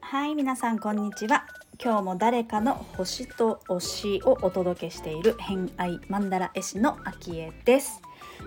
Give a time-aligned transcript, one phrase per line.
[0.00, 1.46] はい皆さんこんにちは。
[1.82, 8.00] 今日も誰かの星と推しをお届けしている偏愛マンダラ絵師のアキエです。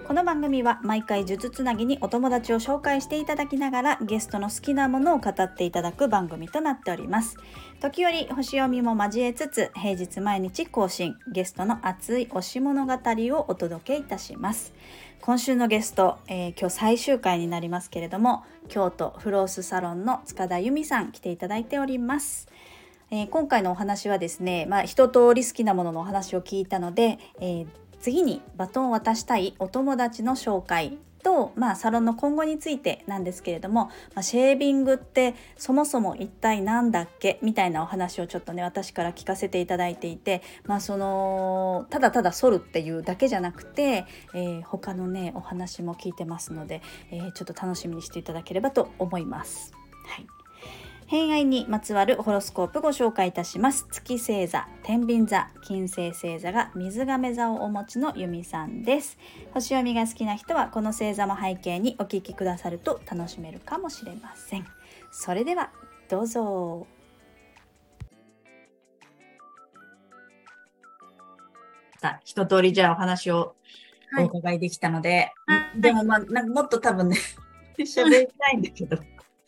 [0.10, 7.38] この番組は毎回術つなぎにお友達を紹介していただきながらゲストの好きなものを語っていただく番組となっております。
[7.80, 14.74] 時折星読みも交えつつ平日毎日更新ゲストの熱い推し物語をお届けいたします。
[15.22, 22.48] 今週のゲスト、えー、今日最終回になりますけれども京都フロースサロンの塚田由美さん来ていただいております。
[23.12, 27.68] えー、今回のお話はですね、まあ、一通り好きなもののお話を聞いたので、えー、
[28.00, 37.40] 次にバトンを渡したいお友達の紹介と、まあ、サロンの今後についてなんですけれども、まあ、シェービングってそもそも一体何だっけ？
[37.42, 46.82] みたいなお話をちょっとね私から聞かせていただいていて、まあ、そのただただ剃るっていうだけじゃなくて、えー、他のねお話も聞いてますので、
[47.12, 49.74] えー、ちょっと楽しみにしていただければと思います。
[50.06, 50.39] はい
[51.10, 53.88] 偏愛にまつわるホロスコープご紹介いたします。
[53.90, 59.18] 月星座天秤座金星星座が水亀座をお持ちの由美さんです。
[59.52, 64.68] 星読みが好きな人はこの星座も背景にお聞きくださると楽しめるかもしれません。
[65.10, 65.72] それでは
[66.10, 66.86] どうぞ。
[72.24, 73.56] 一通りじゃあお話を
[74.16, 77.18] お伺いできたので、はい、でもまあなんかもっと多分ね
[77.80, 79.00] 喋りたいんだけど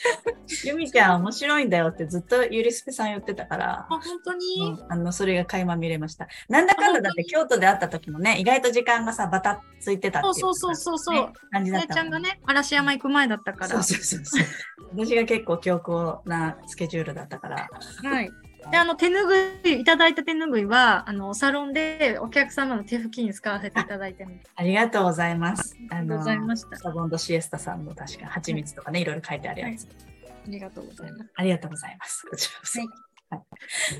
[0.65, 3.79] ゆみちゃん面白いんだよってずっとゆりすけさん言ってたから。
[3.79, 6.27] あ、本当に、うん、あの、それが垣間見れました。
[6.49, 11.93] なんだかんだだって京都で会った時もね、意外と時間がさ、バタついてたっていう、そうそうそうそう、ね、感じだった、ね。
[11.93, 13.67] ちゃんがね、嵐山行く前だったから。
[13.67, 14.47] そうそうそうそう。
[14.93, 17.69] 私が結構強硬なスケジュールだったから。
[18.03, 18.31] はい。
[18.69, 24.27] で、あの、手ぬぐい、いただいた手ぬぐいは、あの、サロンでお客様の手拭きに使わせていただいて。
[24.55, 25.75] ありがとうございます。
[25.89, 26.77] ありがとうございました。
[26.77, 29.85] サボンドシエスタさんの確か蜂蜜とかね、はい、いろいろ書いてあるやつ。
[29.85, 30.11] はい
[30.43, 31.29] ありがとうございます。
[31.35, 32.25] ありがとうございます。
[32.27, 32.79] こちらこそ。
[32.79, 33.37] は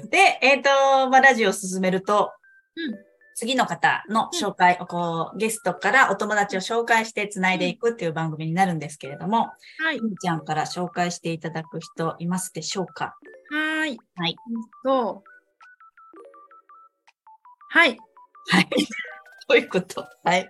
[0.06, 2.32] い、で、えっ、ー、と、まあ、ラジオを進めると、
[2.76, 2.96] うん、
[3.36, 9.50] 次の方の紹介、うん、こう、ゲストからお友達を紹介して繋いでいくっていう番組になるんですけれども、
[9.80, 10.02] はい。
[10.02, 13.16] みちゃんから紹介していただく人いますでしょうか？
[13.82, 13.98] はい。
[14.16, 14.36] はい。
[14.86, 15.30] そう。
[17.72, 17.98] はい。
[18.52, 18.70] はい。
[19.50, 20.08] どういうこと？
[20.24, 20.48] はい。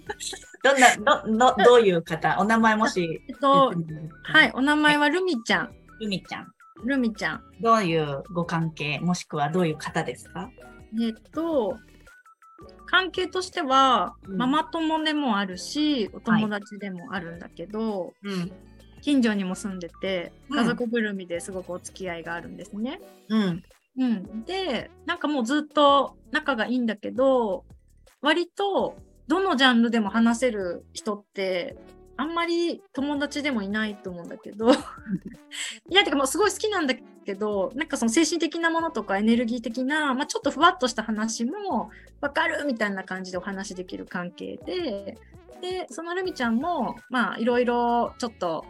[0.64, 0.96] どんな、
[1.26, 2.38] ど、ど、どういう方？
[2.38, 3.20] お名前もし。
[3.28, 3.74] えっと、
[4.22, 5.74] はい、お名前はルミちゃん。
[6.00, 6.46] ルミちゃん。
[6.86, 7.42] ルミちゃん。
[7.60, 10.50] どういうご関係、もしくはどういう方ですか？
[10.98, 11.76] えっと、
[12.86, 18.52] 関係としては、うん、ママ友でもあるし、お友達でもあるんだけど、はいうん、
[19.02, 23.00] 近所にも住んでて、家族ぐるみですごくお付き合いがあるんですね。
[23.28, 23.62] うん。
[23.98, 27.64] うん、で、なんかもうずっと仲がいいんだけど、
[28.20, 28.96] 割と
[29.26, 31.76] どのジャンルでも話せる人って
[32.16, 34.70] あんまり友達でもいないと思うんだけど。
[35.88, 36.94] いやてかもうすごい好きなんだ
[37.24, 41.90] けどなんかその精神的なものとかエネルギー的な、まあ、ちょっとふわっとした話も
[42.20, 45.16] 分かるみたいな感じでお話できる関係で。
[45.60, 48.64] でそのルミちゃんもまあいろいろちょっと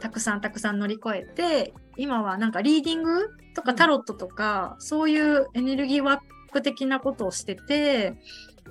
[0.00, 8.14] たくさんたくさん乗り越えて今はなんかリーディングとかタロットとか、うん、そういうエネルギーワーク的なことをしてて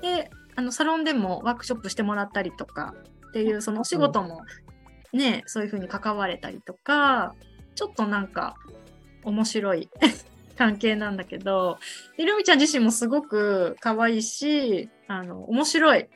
[0.01, 2.95] であのサロンでもワークショップしてもらったりとか
[3.29, 4.41] っていうそのお仕事も
[5.13, 7.33] ね、そういうふうに関われたりとか
[7.75, 8.55] ちょっとなんか
[9.23, 9.89] 面白い
[10.57, 11.77] 関係なんだけど
[12.15, 16.07] ひろみちゃん自身もすごく可愛いしあの面白い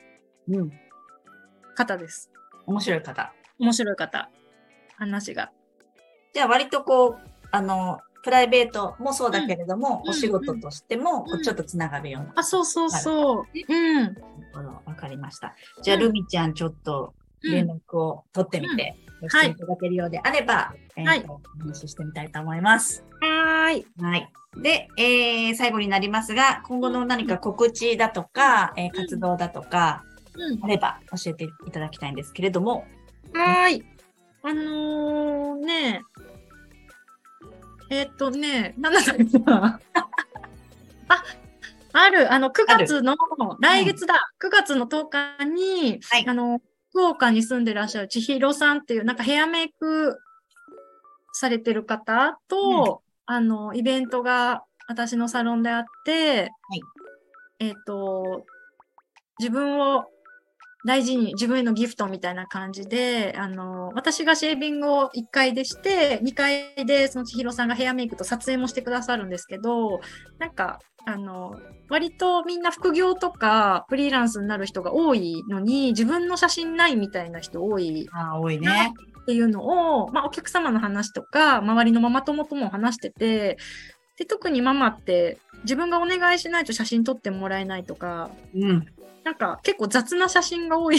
[1.74, 2.30] 方です。
[2.66, 3.32] 面白い方。
[3.58, 4.30] 面白い方。
[5.02, 5.52] 話が。
[6.32, 7.18] じゃあ割とこう
[7.50, 13.44] あのプライベートもそうだけれども、うん、お仕事としても、ちょっとつながるような、うん、あ、そうそうそう。
[13.68, 14.16] うん。
[14.86, 15.56] わかりました。
[15.82, 18.96] じゃあ、ルミちゃん、ちょっと連絡を取ってみて、
[19.28, 23.04] していただけるようであれば、えー、と、お話ししてみたいと思います。
[23.20, 23.84] はい。
[24.00, 24.32] はい。
[24.62, 30.04] で、えー、最後になりますが、今後の何か告知だとか、えー、活動だとか、
[30.62, 32.84] あれば教えていただきたいんですけれども。
[33.34, 33.82] はい。
[34.44, 36.02] あのー、ね、
[37.90, 38.02] え。
[38.02, 39.80] ー、っとね、なんだっけな。
[41.08, 41.24] あ、
[41.92, 43.16] ある、あの、9月の、
[43.60, 45.08] 来月だ、うん、9月の10
[45.38, 46.60] 日に、はい、あの、
[46.90, 50.18] 福岡に住んでらっしゃる千尋さんっていう、なんかヘアメイク
[51.32, 56.80] されてる方と、うん、あの、イベントが私のサロンであって、はい、
[57.60, 58.44] えっ、と、
[59.38, 60.06] 自分を
[60.84, 70.00] 大事に自分へのギフトみたいな感じで、あの、私がシェービングを1回でして、2回でその千尋さんがヘアメイクと撮影もしてくださるんですけど、
[70.38, 78.92] なんか、あの、割とみんな副業とかフリーランスになる人が多いのに、自分の写真ないみたいな人多いああ、多いね。
[79.22, 83.56] っていうのを、まあ、お客様の話とか、周りのママ友とも話してて、
[84.18, 88.86] で、特にママって自分がお願いしないと写真撮ってもらえないとか、うん。
[89.24, 90.98] なんか結構雑な写真が多い。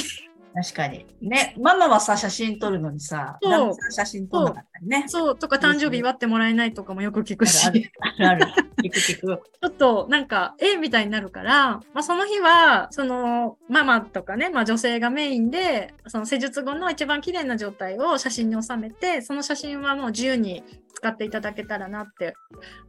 [0.54, 1.08] 確かに。
[1.20, 5.06] ね、ママはさ、写真撮るのにさ、そう写真撮んなかったりね。
[5.08, 8.46] そう、とか誕生日祝ってもらえないとかもよく聞くし、あるある。
[8.84, 9.42] 聞く聞く。
[9.62, 22.36] ちょっとなんか、えみたいになるから、まあ、その日は、その、ママとかね、まあ女性がメインで、その施術後の一番綺麗な状態を写真に収めて、その写真はもう自由に使っていただけたらなって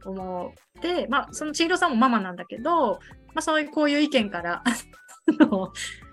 [0.05, 2.99] 思って、まあ、その千尋さんもママなんだけど、
[3.33, 4.63] まあそういう、こういう意見から、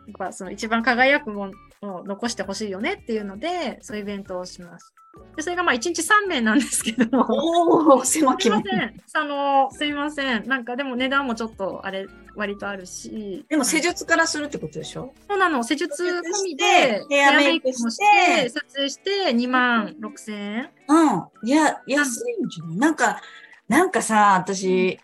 [0.06, 1.50] やっぱその一番輝くも
[1.82, 4.93] のを残してほしいよねっていうので、そういうイベントをします。
[5.37, 9.03] で、それがまあ1日3名なんですけど、おお、狭き門すいません。
[9.14, 10.49] あの、すいません。
[10.49, 13.44] なんかでも値段もちょっとあれ、割とあるし。
[13.49, 15.12] でも施術術からするってことでしょ？
[15.29, 15.62] そうなの。
[15.62, 20.70] 施術込みでヘアメイクもして撮影して2万6千円。
[20.88, 21.49] うん。
[21.49, 22.76] いや、安いんじゃない？
[22.79, 23.20] なんか、
[23.69, 24.99] なんかさ、私、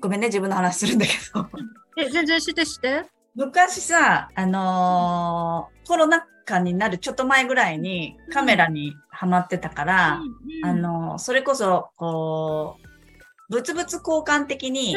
[0.00, 1.46] ごめんね、自分の話するんだけど。
[2.00, 3.04] え、全然してして？
[3.34, 10.20] 昔さ、あのーコロナ禍になるちょっと前ぐらいにカメラにハマってたから、
[10.64, 12.76] あのーそれこそ、こ
[13.50, 14.96] う、物々交換的に、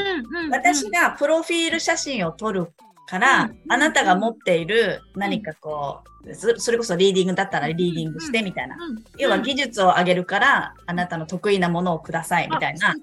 [0.52, 2.74] 私がプロフィール写真を撮る
[3.14, 8.78] から、うんあなたが持っている何かこう、そそれこそリーディングだったらリーディングしてみたいな。
[9.18, 12.96] 要は技術を上げるから、あなたの得意なものをくださいみたいな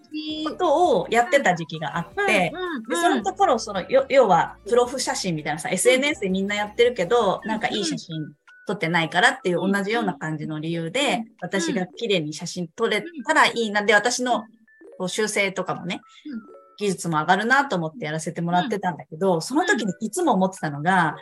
[0.44, 2.52] ことをやってた時期があって、
[2.88, 8.32] でそのところ、その、よ要は、プロフ写真みたいなさ、SNS でみんなやってるけど、なんかいい写真
[8.66, 13.82] 撮ってないからっていう同じような感じの理由で、私が綺麗に写真撮れたらいいな。
[13.82, 14.44] で、私の
[15.08, 21.16] 修正とかもねうん、技術も上がるなと思ってやらせてもらってたんだけど、その時にいつも思ってたのが、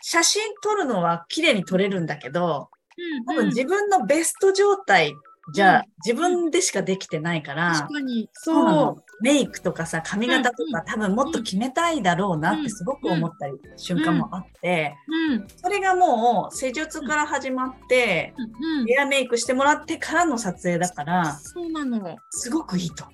[0.00, 2.70] 写真撮るのは綺麗に撮れるんだけど、
[3.26, 5.14] 多分自分のベスト状態
[5.52, 8.28] じゃ自分でしかできてないから、確かに。
[8.32, 9.02] そそう。
[9.20, 14.94] メイクとかさ、髪型とか、多分もっと決めたいだろうなってすごく思ったり瞬間もあって。
[15.56, 18.86] それがもう施術から始まって、うん。
[18.86, 22.16] ヘアメイクしてもらってからの撮影だから、そうなの。
[22.30, 23.06] すごくいいと。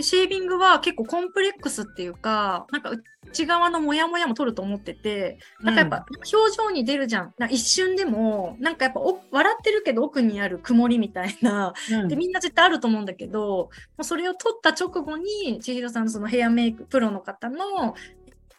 [0.00, 2.90] でシェービングは結構コンプレックスっていうか、なんか
[3.28, 7.34] 内側のモヤモヤも取ると思ってて、なんかやっぱ表情に出るじゃん。
[7.36, 17.94] なんか一瞬でも、なんかやっぱお笑ってるけど奥にある曇りみたいな、うんでみんな絶対あると思うんだけど、もうそれを取った直後に千尋さんのそのヘアメイク、プロの方の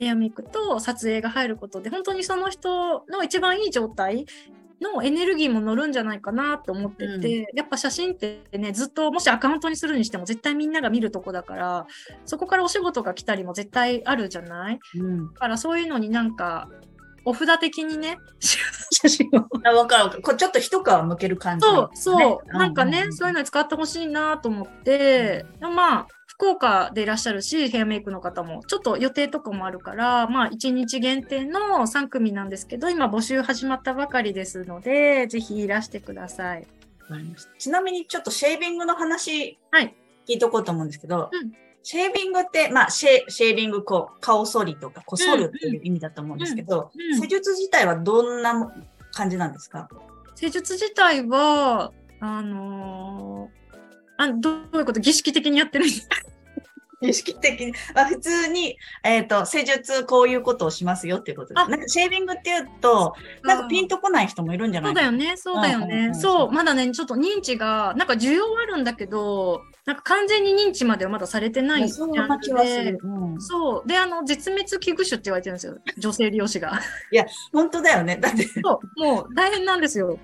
[0.01, 4.25] ヘアメイクと撮影が入ることで、本当にその人の一番いい状態
[4.81, 11.85] のエネルギーも乗るんじゃないかなと思ってて、やっぱ写真ってね、ずっともしアカウントにするにしても絶対みんなが見るとこだから、
[12.25, 14.79] そこからお仕事が来たりも絶対あるじゃない？
[14.95, 15.33] うん。
[15.33, 16.67] だからそういうのになんか、
[17.23, 19.45] お札的にね、写真を。
[19.63, 20.23] あわかるわかる。
[20.23, 26.07] こうちょっと一皮向ける感じ、そう、そう、なんかね、うそういうのに使ってほしいなと思って、まあ、
[26.41, 36.65] 福岡でいらっしゃるし、ヘアメイクの方も、ちょっと予定とかもあるから、まあ、1日限定の3組なんですけど、今募集始まったばかりですので、ぜひいらしてください。
[37.59, 39.93] ちなみにちょっとシェービングの話、はい。
[40.27, 41.51] 聞いとこうと思うんですけど、うん。
[41.83, 46.89] シェービングって、まあシェ、シェービング、こう、顔剃りとか、こう剃るっていう意味だと思うんですけど、
[47.21, 48.71] 施術自体はどんなも
[49.13, 49.87] 感じなんですか？
[50.33, 53.61] 施術自体は、あのー
[54.17, 54.99] あどういうこと？
[54.99, 56.15] 儀式的にやってるんですか？
[57.01, 61.63] 意識的に、まあ、普通に、えっ、と、施術こういうことをしますよっていうことです。
[61.63, 66.13] あなんかシェービングっていうと、なんかピンとこない人もいるんじゃなそいうかなだよね、そうだよね。
[66.13, 72.99] そう、まだね、ちょっと認知が、なんか需要はあるんだけど、なんか完全に認知まではまだされてないそんな気はする。。
[73.01, 73.87] うん、そう。
[73.87, 75.77] で、あの、絶滅危惧種って言われてるんですよ。
[75.97, 76.79] 女性利用士が。
[77.51, 78.17] 本当だよね。
[78.17, 79.03] だって、そう。
[79.03, 80.19] もう大変なんですよ。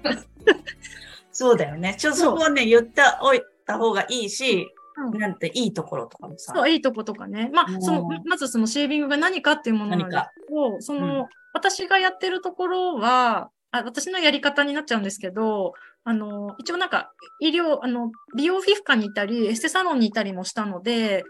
[1.31, 1.96] そうだよね。
[1.98, 6.53] ちょっとそこはね、言っておいた方がいいし、うんなんていいところとかもさ。
[6.55, 7.49] そう、いいとことかね。
[7.53, 15.73] まあ、うんその、まずそのシェービングが何かっていうものなんです何かけど、その、うん私がやってるところは、あ私のやり方になっちゃうんですけど、
[16.03, 21.23] あの、一応なんか、医療、あの、美容皮膚科にいたり、エステサロンにいたりもしたので、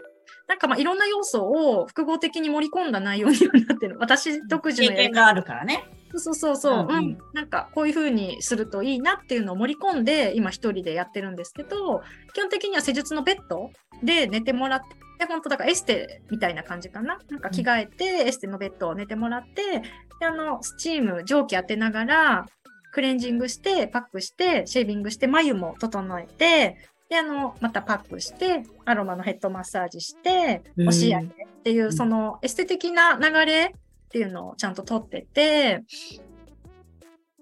[0.46, 3.96] なんかまあいろんな要素を複合的に盛り込んだ内容にはなってる。
[3.98, 5.84] 私独自の経験があるからね。
[6.14, 6.96] そうそうそう、うんうん。
[6.96, 7.18] うん。
[7.34, 12.02] なんかこういう風にするといいなっていうのを盛り込んで今一人でやってるんですけど
[12.34, 13.70] 基本的には施術のベッド
[14.02, 17.18] で寝てもらって本当だからエステみたいな感じかな。
[17.28, 19.82] なんか着替えて、エステのベッドを寝てもらって
[20.20, 22.46] で、あの、スチーム、蒸気当てながら、
[22.92, 26.76] クレンジングして、パックして、シェービングして、眉も整えて、
[27.08, 33.74] で、あの、またパックして、アロマのヘッドマッサージして、押し上げっていう、そのエステ的な流れ
[34.08, 35.84] っていうのをちゃんと取ってて、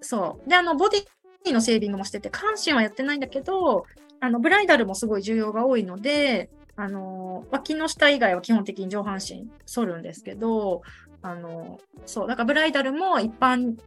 [0.01, 0.49] そう。
[0.49, 3.85] で、あの、ボディのシェービングもしてて、関心はやってないんだけど、
[4.19, 10.81] あの、ブライダルもすごい重要が多いので、あの、脇の下以外は基本的に上半身反るんですけど、
[11.21, 13.77] あの、そう、だからブライダルも一般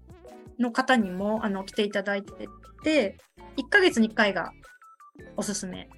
[0.59, 2.49] の方にも、あの、来ていただいて
[2.83, 3.17] て、
[3.57, 4.53] 1ヶ月に1回が
[5.37, 5.89] おすすめ。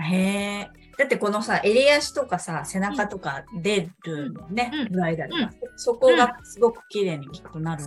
[0.00, 0.77] へえ。
[0.98, 7.86] だってこのさ、襟足とかさ、背中とか出るのね、うん、ブライダルが、うん、そこがすごく綺麗にきっとなるん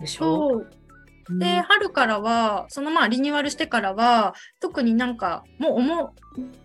[0.00, 0.68] でしょう、
[1.30, 6.10] うん、で、春からは、そのまあリニューアルしてからは、特になんか、もう思う、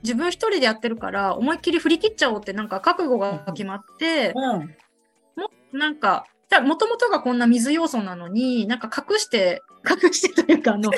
[0.02, 4.76] 自分一人でやってるから、思いっきり振り切っちゃおうってなんか覚悟が決まって、うん、
[5.40, 6.26] もなんか、
[6.62, 10.92] もともとがこんな水要素なのに、なんか隠して、隠してというか、あの、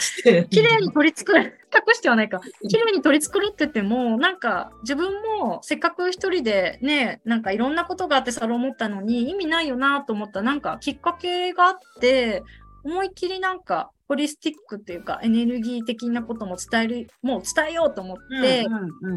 [0.49, 12.43] 綺麗に取り繕る、隠してはないか、綺麗に取り繕ってても、なんか自分もせっかく一人でね、なんかいろんなことがあってサロン持ったのに意味ないよなと思ったなんかきっかけがあって、
[12.83, 18.65] 思いっきりなんかホリスティックっていうかエネルギー的なことも伝えるもう伝えようと思って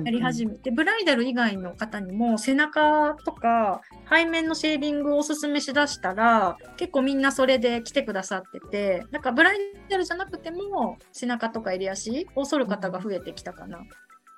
[0.04, 3.80] やり始めて、ブライダル以外の方にも背中とか
[4.11, 13.80] 背面のシェービングをおすすめしだしたら結構みんなそれで来てくださっててなんかブライダルじゃなくても背中とか襟足を剃る方が増えてきたかな。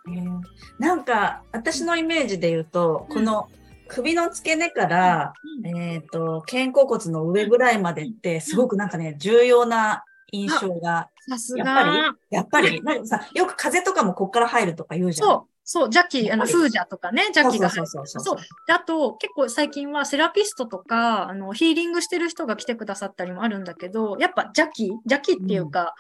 [0.09, 0.41] えー、
[0.79, 3.49] なんか私のイメージで言うと、この
[3.91, 5.33] 首の付け根から、
[5.65, 11.09] うん、えっ、ー、と、肩甲骨の上ぐらいまでって、すごくなんかね、重要な印象が。
[11.29, 12.15] さすが。
[12.31, 15.29] やっぱり、やっぱり、さ、よく風とかもこっから入るとか言うじゃん。
[15.29, 15.51] そう。
[15.65, 18.37] そう、邪気、あの、風邪とかね、邪気がそうそうそうそう。
[18.67, 25.95] で、あと、結構最近はセラピストとか、あの、ヒーリングしてる人が来てくださったりもあるんだけど、やっぱ邪気邪気っていうか、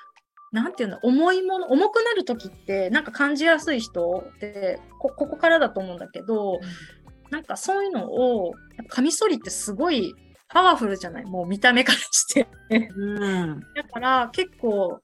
[0.52, 8.54] うん、なんていうの、重いもの、重くなるときって、なんか感じやすい人ってこ、ここからだと思うんだけど、うんなんかそういうのを、
[8.88, 10.14] カミソリってすごい
[10.52, 11.25] パワフルじゃない？
[11.25, 12.49] もう見た目からして。
[12.71, 13.61] うん。
[13.75, 15.00] だから結構、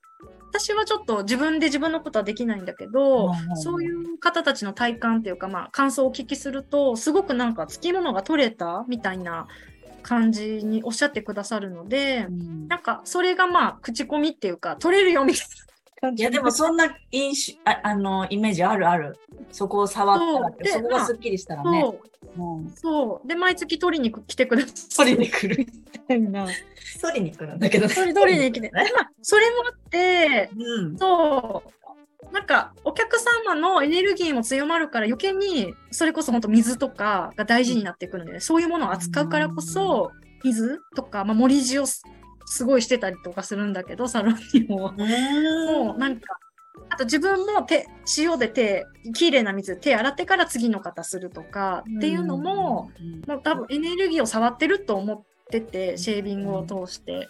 [0.49, 9.47] 私はちょっと自分で自分のことはできないんだけど、うんそういう方たちの体感っていうか、まあ、感想をお聞きすると、すごくなんか、つきものが取れたみたいな
[10.03, 19.17] 感じにおっしゃってくださるので、うん、なんか、それがまあ、口コミっていうか、取れるよみたいないや、でもそんな印象ああのイメージあるある。
[19.51, 20.19] そこを触っ
[20.55, 21.91] たらそこがすっきりしたらね。
[22.37, 22.71] そう。
[22.75, 23.27] そう。
[23.27, 25.07] で、毎月取りに来てください。
[25.07, 25.65] 取りに来るみ
[26.07, 26.47] たいな。
[27.01, 28.71] 取りに来るんだけど、ね、取りに来て。
[28.73, 32.33] まあ、それもあって、うん、そう。
[32.33, 40.11] なんか、お客様のエネルギーも強まるから余計に、それこそ本当水とかが大事になってくるので、ね、そういうものを扱うからこそ、
[40.43, 42.03] 水とか、まあ、盛り塩す
[42.65, 44.93] ごいしてたりとかするんだけど、サロンにも。
[44.93, 46.39] もうなんか、
[46.89, 52.91] あと自分も手、塩で手、きれいな水で手洗ってから次の方するとかっていうのも、
[53.27, 57.27] もう多分エネルギーを触ってると思ってて、シェービングを通して。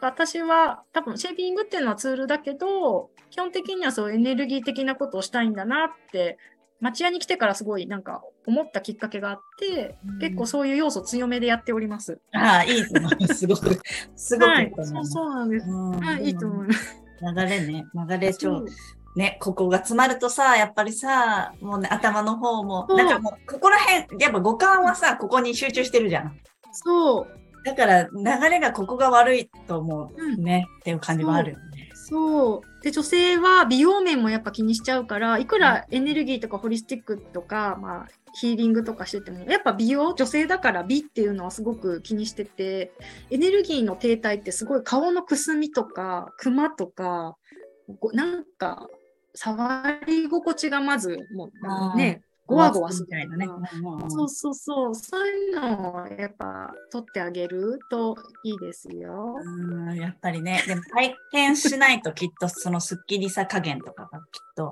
[0.00, 6.38] 私は多分シェービングっていうのはツールだけど、基本的にはそうエネルギー的なことをしたいんだなって
[6.82, 12.18] 町屋に来てからすごいなんか思ったきっかけがあって、うん、結構そういう要素強めでやっております。
[12.32, 13.34] ああ、いいと思います。
[13.34, 13.80] すごく、
[14.16, 15.70] すごく、はい、そうそうなんです。
[15.70, 17.01] はい、いいと思います。
[17.22, 18.64] 流れね、流れ超。
[19.14, 26.40] ね、ここが詰まるとさ、やっぱりさ、もうね、頭の方も、なんかもう、ここら辺、やっぱ五感はさ、ここに集中してるじゃん。
[26.72, 27.26] そう。
[27.64, 31.71] だから、流れがここが悪いと思うね、うん、っていう感じもあるよね。
[32.12, 32.82] そう。
[32.82, 42.92] で、女性は美容面もやっぱ気にしちゃうから、いくらエネルギーとかホリスティックとか、まあ、ヒーリングとかしてても、やっぱ美容、女性だから美っていうのはすごく気にしてて、
[43.30, 47.38] エネルギーの停滞ってすごい顔のくすみとか、クマとか、
[48.12, 48.88] なんか、
[49.34, 51.50] 触り心地がまず、も
[51.94, 53.48] うね、ゴワゴワするみたいなね。
[54.08, 54.94] そうそうそう。
[54.94, 59.36] そういうのをやっぱ取ってあげるといいですよ。
[59.42, 60.62] うん、やっぱりね。
[60.66, 64.24] でも体験しないときっとそのスッキリさ加減とかがきっ
[64.56, 64.70] と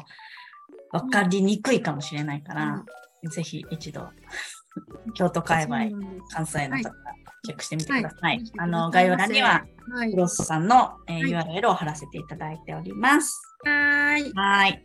[0.91, 2.85] 分かりにくいかもしれないから、
[3.23, 4.09] うん、ぜひ一度、
[5.15, 5.87] 京都界隈、
[6.31, 8.21] 関西の方、はいチェックしてみてください。
[8.23, 9.65] はい、あの、概要欄には、
[10.11, 13.41] クロスさんの、えー、URL を貼らせていただいております。
[13.65, 14.31] はい。
[14.33, 14.85] はい。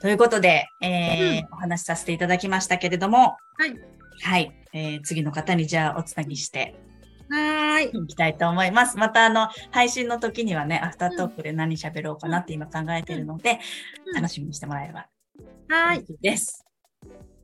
[0.00, 3.74] ということで、えー、うん、お話しさせていただきましたけれども、はい。
[4.22, 4.52] はい。
[4.72, 6.74] えー、次の方にじゃあおつなぎして、
[7.28, 7.90] はい。
[7.90, 8.96] いきたいと思います。
[8.96, 13.60] また、あの、配信の時にはね、アフタートークで何喋ろうかなって今考えているので、
[14.06, 15.06] うん、楽しみにしてもらえれば。
[15.68, 16.04] はい。
[16.20, 16.64] です。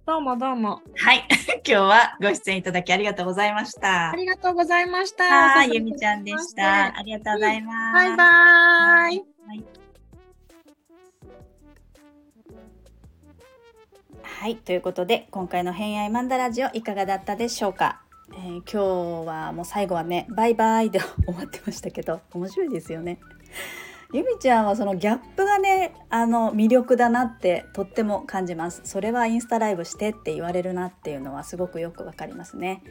[0.07, 0.83] どうもどうも。
[0.97, 1.27] はい。
[1.63, 4.17] 今日はご出演いただきありがとうございましたあ。
[4.17, 5.25] りがとうございました。
[5.25, 6.97] はい、ゆみちゃんでした。
[6.97, 7.95] ありがとうございます。
[7.95, 9.36] バイバイ。
[14.47, 23.19] はいということで今回の「偏愛マンダラジオ」いかがだったでしょうか、えー今日はもう最後はね「バイバイ」で終わってましたけど面白いですよね。
[24.12, 28.83] ゆみちゃんはそのギャップがねあの魅力だなってとっても感じます。
[28.85, 32.85] それはインスタライブしてって言われるなっていうのはすごくよくわかりますね。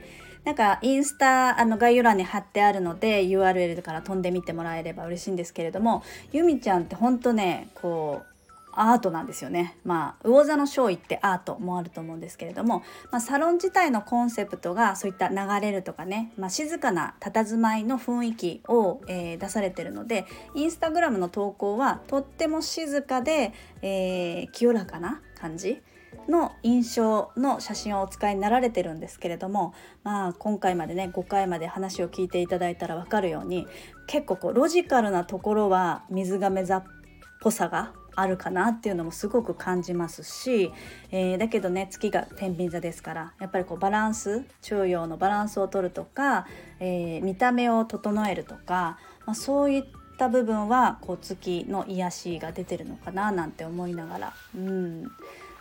[0.44, 8.35] なんかインスタあの概要欄に貼ってあるので URL から飛んでみてもらえれば嬉しいんですけれどもゆみちゃんってほんとねこう
[8.76, 9.78] アートなんですよね。
[9.84, 25.82] まあ魚座の勝利ってアートもあると思うんですけれども、まあ、サロン自体のコンセプトがそういった流れるとかね、まあ、静かな佇まいの雰囲気を、えー出されてるのでインスタグラムの投稿はとっても静かで、えー清らかな感じ
[26.28, 33.68] の印象の写真をお使いになられてるんですけれども、まあ、今回までね5回まで話を聞いていただいたら分かるように
[34.08, 36.84] 結構こうロジカルなところは水瓶座っ
[37.42, 40.72] ぽさがあるかなっていうのもすごく感じますし、
[41.12, 46.48] えーだけどね月が天秤座ですからやっぱりこうバランス中庸のバランスを取るとか、
[46.80, 49.84] えー見た目を整えるとか、まあ、そういっ
[50.18, 55.12] た部分はこう月の癒しが出てるのかななんて思いながら、うん、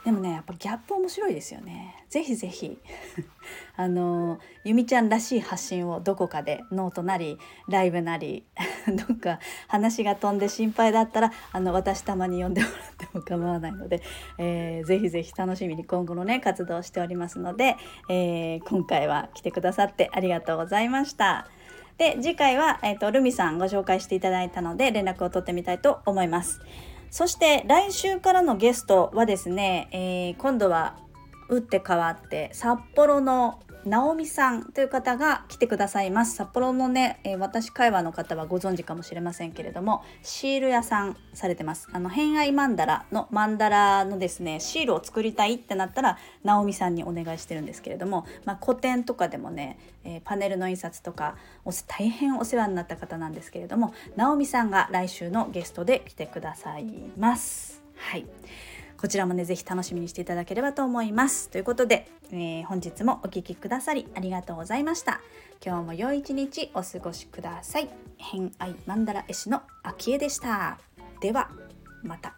[0.05, 2.05] でもねやっぱギャップ面白いですよね。
[2.11, 2.79] ぜひぜひ
[3.77, 8.45] あのゆみちゃんらしい発信をどこかでノートなりライブなり
[8.87, 14.03] どっか話が飛んで心配だったらあの私たまに呼んでもらっても構わないので、
[14.39, 17.77] えーぜひぜひ楽しみに今後のね活動をしておりますので、
[18.11, 21.49] えー今回は来てくださってありがとうございました。
[21.97, 26.61] で次回は、えー、とルミさんご紹介していただいたので連絡を取ってみたいと思います。
[27.15, 30.97] そして来週からのゲストはですね、えー今度は
[31.49, 36.35] 打って変わって札幌の直美さんという方が来てくださいます。
[36.35, 41.89] 札幌のね、えー私会話の方はご存知かもしれませんけれどもシール屋さんされてます。
[41.93, 56.87] あの偏愛マンダラのマンダラのですねシールを作りたいってなったら直美さんにお願いしてるんですけれども、まあ、個展とかでもね、えーパネルの印刷とかお大変お世話になった方なんですけれども直美さんが来週のゲストで来てください
[57.19, 57.83] ます。
[57.97, 58.27] はい。
[59.05, 61.51] こちらもねぜひ楽しみにしていただければと思います。
[61.51, 65.21] ということで、えー本日もお聴きくださりありがとうございました。
[65.63, 67.91] 今日も良い一日お過ごしください。
[68.17, 70.79] 偏愛マンダラ絵師の秋江でした。
[71.21, 71.51] では
[72.03, 72.35] また。